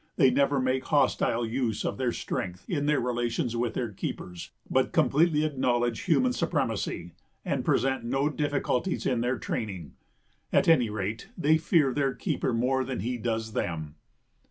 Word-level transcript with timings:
"They 0.15 0.31
never 0.31 0.59
make 0.59 0.85
hostile 0.85 1.45
use 1.45 1.85
of 1.85 1.99
their 1.99 2.11
strength 2.11 2.65
in 2.67 2.87
their 2.87 2.99
relations 2.99 3.55
with 3.55 3.75
their 3.75 3.91
keepers, 3.91 4.49
but 4.67 4.93
completely 4.93 5.45
acknowledge 5.45 6.05
human 6.05 6.33
supremacy 6.33 7.13
and 7.45 7.63
present 7.63 8.03
no 8.03 8.27
difficulties 8.27 9.05
in 9.05 9.21
their 9.21 9.37
training. 9.37 9.93
At 10.51 10.67
any 10.67 10.89
rate, 10.89 11.29
they 11.37 11.59
fear 11.59 11.93
their 11.93 12.15
keeper 12.15 12.51
more 12.51 12.83
than 12.83 13.01
he 13.01 13.19
does 13.19 13.53
them." 13.53 13.93